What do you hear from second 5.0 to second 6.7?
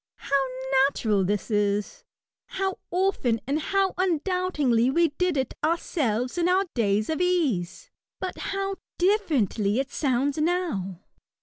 did it ourselves, in our